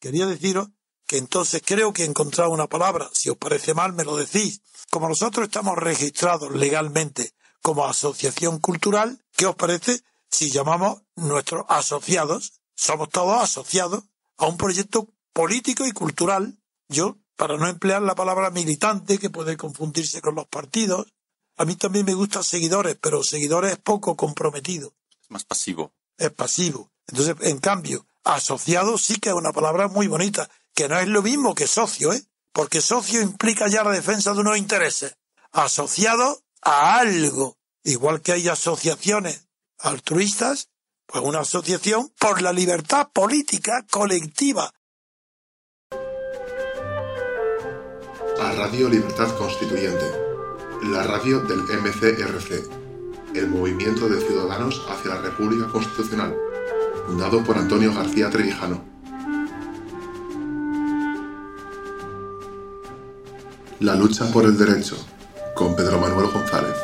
[0.00, 0.68] Quería deciros
[1.06, 3.08] que entonces creo que he encontrado una palabra.
[3.12, 4.60] Si os parece mal, me lo decís.
[4.90, 7.32] Como nosotros estamos registrados legalmente
[7.62, 10.00] como asociación cultural, ¿qué os parece
[10.30, 12.60] si llamamos nuestros asociados?
[12.74, 14.04] Somos todos asociados
[14.36, 16.58] a un proyecto político y cultural.
[16.88, 21.06] Yo, para no emplear la palabra militante, que puede confundirse con los partidos,
[21.56, 25.92] a mí también me gustan seguidores, pero seguidores es poco comprometido, Es más pasivo.
[26.18, 26.92] es pasivo.
[27.08, 31.22] Entonces, en cambio, asociado sí que es una palabra muy bonita, que no es lo
[31.22, 32.22] mismo que socio, ¿eh?
[32.52, 35.16] Porque socio implica ya la defensa de unos intereses.
[35.52, 37.56] Asociado a algo.
[37.84, 39.46] Igual que hay asociaciones
[39.78, 40.68] altruistas,
[41.06, 44.72] pues una asociación por la libertad política colectiva.
[48.38, 50.04] a Radio Libertad Constituyente,
[50.82, 52.68] la radio del MCRC,
[53.34, 56.36] el Movimiento de Ciudadanos hacia la República Constitucional,
[57.06, 58.82] fundado por Antonio García Trevijano.
[63.80, 64.96] La lucha por el derecho,
[65.54, 66.74] con Pedro Manuel González.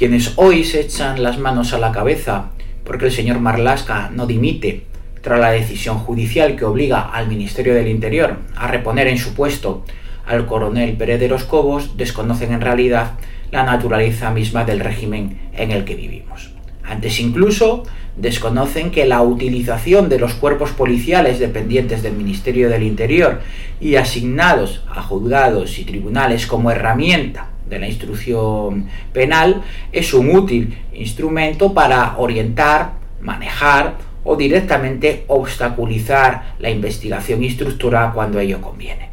[0.00, 2.52] quienes hoy se echan las manos a la cabeza
[2.84, 4.86] porque el señor Marlasca no dimite
[5.20, 9.84] tras la decisión judicial que obliga al Ministerio del Interior a reponer en su puesto
[10.30, 13.12] al coronel Pérez de los Cobos, desconocen en realidad
[13.50, 16.52] la naturaleza misma del régimen en el que vivimos.
[16.84, 17.82] Antes incluso
[18.16, 23.40] desconocen que la utilización de los cuerpos policiales dependientes del Ministerio del Interior
[23.80, 30.78] y asignados a juzgados y tribunales como herramienta de la instrucción penal es un útil
[30.92, 39.09] instrumento para orientar, manejar o directamente obstaculizar la investigación instructora cuando ello conviene.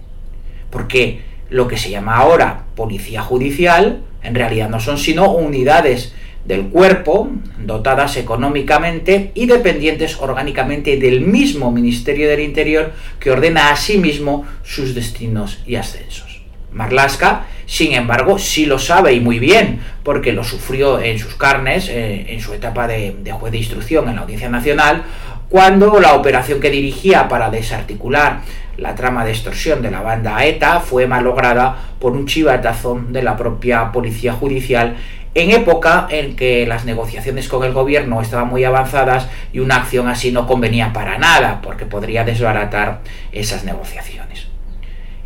[0.78, 6.14] Porque lo que se llama ahora policía judicial en realidad no son sino unidades
[6.46, 13.76] del cuerpo dotadas económicamente y dependientes orgánicamente del mismo Ministerio del Interior que ordena a
[13.76, 16.44] sí mismo sus destinos y ascensos.
[16.72, 21.90] Marlaska, sin embargo, sí lo sabe y muy bien, porque lo sufrió en sus carnes,
[21.90, 25.06] eh, en su etapa de, de juez de instrucción en la Audiencia Nacional,
[25.50, 28.42] cuando la operación que dirigía para desarticular
[28.78, 33.36] la trama de extorsión de la banda ETA fue malograda por un chivatazo de la
[33.36, 34.96] propia policía judicial
[35.38, 40.08] en época en que las negociaciones con el gobierno estaban muy avanzadas y una acción
[40.08, 43.02] así no convenía para nada, porque podría desbaratar
[43.32, 44.48] esas negociaciones.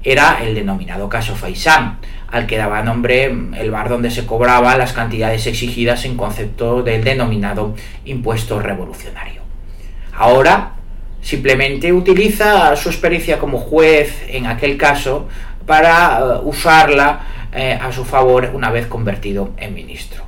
[0.04, 4.92] Era el denominado caso Faisán, al que daba nombre el bar donde se cobraban las
[4.92, 9.44] cantidades exigidas en concepto del denominado impuesto revolucionario.
[10.14, 10.74] Ahora
[11.22, 15.28] simplemente utiliza su experiencia como juez en aquel caso
[15.66, 20.24] para uh, usarla eh, a su favor una vez convertido en ministro.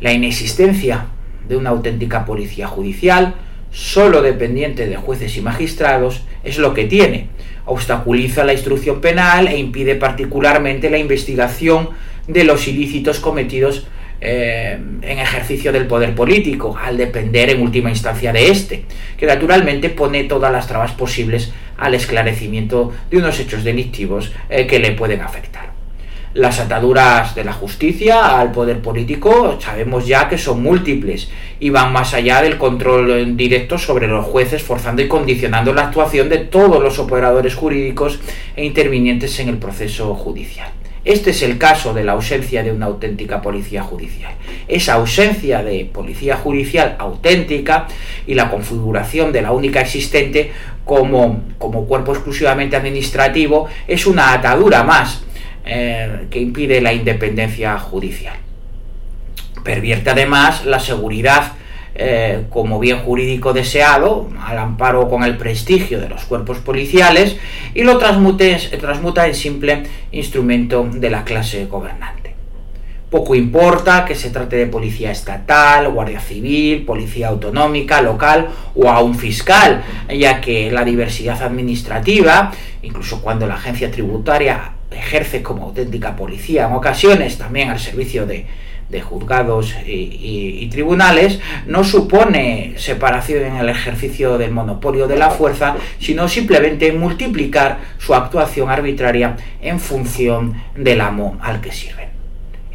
[0.00, 1.06] La inexistencia
[1.48, 3.34] de una auténtica policía judicial,
[3.70, 7.28] solo dependiente de jueces y magistrados, es lo que tiene.
[7.64, 11.90] Obstaculiza la instrucción penal e impide particularmente la investigación
[12.26, 13.86] de los ilícitos cometidos
[14.24, 18.84] eh, en ejercicio del poder político, al depender en última instancia de este,
[19.16, 24.78] que naturalmente pone todas las trabas posibles al esclarecimiento de unos hechos delictivos eh, que
[24.78, 25.72] le pueden afectar.
[26.34, 31.28] Las ataduras de la justicia al poder político sabemos ya que son múltiples
[31.58, 36.28] y van más allá del control directo sobre los jueces, forzando y condicionando la actuación
[36.28, 38.20] de todos los operadores jurídicos
[38.54, 40.70] e intervinientes en el proceso judicial.
[41.04, 44.34] Este es el caso de la ausencia de una auténtica policía judicial.
[44.68, 47.88] Esa ausencia de policía judicial auténtica
[48.26, 50.52] y la configuración de la única existente
[50.84, 55.24] como, como cuerpo exclusivamente administrativo es una atadura más
[55.64, 58.36] eh, que impide la independencia judicial.
[59.64, 61.52] Pervierte además la seguridad
[61.94, 67.36] eh, como bien jurídico deseado, al amparo con el prestigio de los cuerpos policiales,
[67.74, 72.22] y lo transmuta en simple instrumento de la clase gobernante.
[73.10, 79.14] Poco importa que se trate de policía estatal, guardia civil, policía autonómica, local o aún
[79.14, 86.66] fiscal, ya que la diversidad administrativa, incluso cuando la agencia tributaria ejerce como auténtica policía
[86.66, 88.46] en ocasiones también al servicio de,
[88.92, 95.74] de juzgados y, tribunales no supone separación en el ejercicio del monopolio de la fuerza,
[95.98, 102.10] sino simplemente multiplicar su actuación arbitraria en función del amo al que sirven.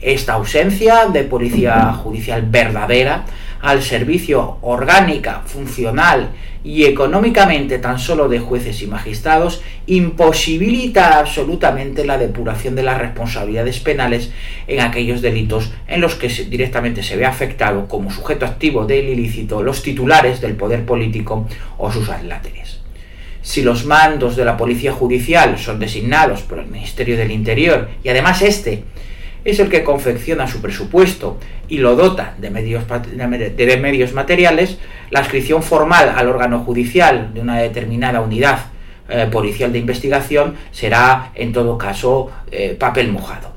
[0.02, 3.26] Esta ausencia de policía judicial verdadera
[3.62, 6.30] al servicio orgánica, funcional
[6.64, 13.80] y económicamente tan solo de jueces y magistrados, imposibilita absolutamente la depuración de las responsabilidades
[13.80, 14.32] penales
[14.68, 19.64] en aquellos delitos en los que directamente se ve afectado como sujeto activo del ilícito
[19.64, 22.82] los titulares del poder político o sus adláteres.
[23.42, 28.10] Si los mandos de la policía judicial son designados por el Ministerio del Interior y
[28.10, 28.84] además este
[29.46, 31.38] es el que confecciona su presupuesto
[31.68, 34.78] y lo dota de medios, de medios materiales,
[35.10, 38.60] la adscripción formal al órgano judicial de una determinada unidad
[39.10, 43.57] eh, policial de investigación será en todo caso eh, papel mojado.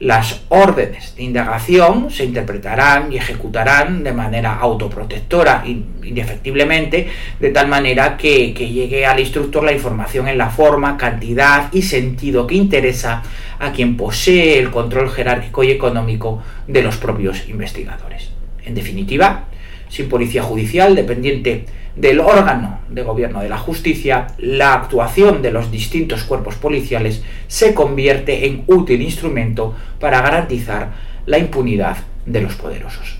[0.00, 7.06] Las órdenes de indagación se interpretarán y ejecutarán de manera autoprotectora, indefectiblemente,
[7.38, 11.82] de tal manera que, que llegue al instructor la información en la forma, cantidad y
[11.82, 13.22] sentido que interesa
[13.58, 18.30] a quien posee el control jerárquico y económico de los propios investigadores.
[18.64, 19.48] En definitiva,
[19.90, 21.66] sin policía judicial dependiente
[22.00, 27.74] del órgano de gobierno de la justicia, la actuación de los distintos cuerpos policiales se
[27.74, 30.92] convierte en útil instrumento para garantizar
[31.26, 33.19] la impunidad de los poderosos.